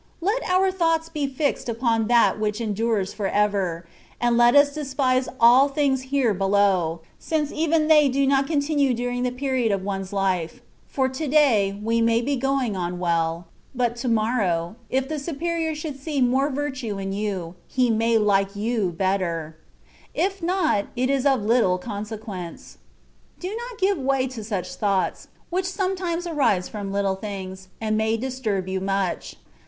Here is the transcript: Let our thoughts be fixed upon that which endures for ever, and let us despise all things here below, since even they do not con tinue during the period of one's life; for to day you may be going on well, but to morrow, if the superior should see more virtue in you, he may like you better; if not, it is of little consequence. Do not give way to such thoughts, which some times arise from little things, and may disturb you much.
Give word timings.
Let 0.19 0.41
our 0.49 0.71
thoughts 0.71 1.09
be 1.09 1.27
fixed 1.27 1.69
upon 1.69 2.07
that 2.07 2.39
which 2.39 2.59
endures 2.59 3.13
for 3.13 3.27
ever, 3.27 3.85
and 4.19 4.35
let 4.35 4.55
us 4.55 4.73
despise 4.73 5.29
all 5.39 5.67
things 5.67 6.01
here 6.09 6.33
below, 6.33 7.01
since 7.19 7.51
even 7.51 7.87
they 7.87 8.09
do 8.09 8.25
not 8.25 8.47
con 8.47 8.61
tinue 8.61 8.95
during 8.95 9.21
the 9.21 9.29
period 9.31 9.71
of 9.71 9.83
one's 9.83 10.11
life; 10.11 10.59
for 10.87 11.07
to 11.09 11.27
day 11.27 11.79
you 11.85 12.01
may 12.01 12.19
be 12.19 12.35
going 12.35 12.75
on 12.75 12.97
well, 12.97 13.45
but 13.75 13.95
to 13.97 14.07
morrow, 14.07 14.75
if 14.89 15.07
the 15.07 15.19
superior 15.19 15.75
should 15.75 15.99
see 15.99 16.19
more 16.19 16.49
virtue 16.49 16.97
in 16.97 17.13
you, 17.13 17.53
he 17.67 17.91
may 17.91 18.17
like 18.17 18.55
you 18.55 18.89
better; 18.91 19.55
if 20.15 20.41
not, 20.41 20.87
it 20.95 21.11
is 21.11 21.27
of 21.27 21.43
little 21.45 21.77
consequence. 21.77 22.79
Do 23.39 23.49
not 23.49 23.79
give 23.79 23.99
way 23.99 24.25
to 24.29 24.43
such 24.43 24.73
thoughts, 24.73 25.27
which 25.51 25.65
some 25.67 25.95
times 25.95 26.25
arise 26.25 26.67
from 26.67 26.91
little 26.91 27.15
things, 27.15 27.67
and 27.79 27.95
may 27.95 28.17
disturb 28.17 28.67
you 28.67 28.79
much. 28.81 29.35